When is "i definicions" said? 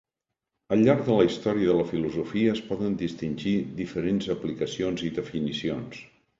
5.11-6.05